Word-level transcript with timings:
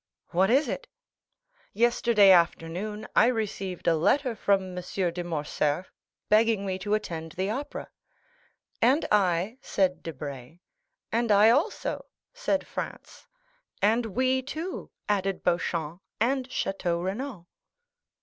"What 0.29 0.49
is 0.49 0.67
it?" 0.67 0.87
"Yesterday 1.73 2.31
afternoon 2.31 3.07
I 3.15 3.27
received 3.27 3.87
a 3.87 3.95
letter 3.95 4.33
from 4.35 4.75
M. 4.75 4.83
de 5.13 5.23
Morcerf, 5.23 5.91
begging 6.27 6.65
me 6.65 6.79
to 6.79 6.95
attend 6.95 7.33
the 7.33 7.51
Opera." 7.51 7.87
"And 8.81 9.05
I," 9.11 9.59
said 9.61 10.01
Debray. 10.01 10.57
"And 11.11 11.31
I 11.31 11.51
also," 11.51 12.05
said 12.33 12.65
Franz. 12.65 13.27
"And 13.79 14.07
we, 14.07 14.41
too," 14.41 14.89
added 15.07 15.43
Beauchamp 15.43 16.01
and 16.19 16.49
Château 16.49 17.03
Renaud. 17.05 17.45